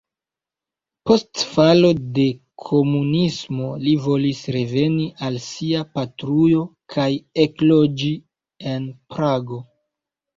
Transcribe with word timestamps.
Post 1.09 1.41
falo 1.47 1.89
de 2.17 2.23
komunismo 2.69 3.67
li 3.83 3.93
volis 4.05 4.39
reveni 4.55 5.05
al 5.27 5.37
sia 5.49 5.83
patrujo 5.99 6.63
kaj 6.95 7.07
ekloĝi 7.45 8.09
en 8.73 8.89
Prago. 9.17 9.61